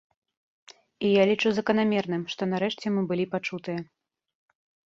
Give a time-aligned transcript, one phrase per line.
[1.09, 3.79] І я лічу заканамерным, што нарэшце мы былі пачутыя.